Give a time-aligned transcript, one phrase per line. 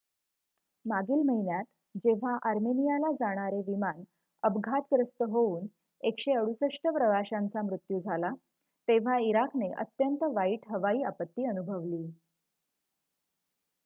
[0.85, 1.63] मागील महिन्यात
[1.95, 4.01] जेव्हा आर्मेनियाला जाणारे विमान
[4.43, 5.67] अपघातग्रस्त होऊन
[6.03, 8.33] १६८ प्रवाशांचा मृत्यू झाला
[8.87, 12.05] तेव्हा इराकने अत्यंत वाईट हवाई आपत्ती अनुभवली